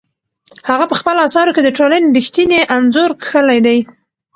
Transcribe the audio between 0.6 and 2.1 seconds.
هغه په خپلو اثارو کې د ټولنې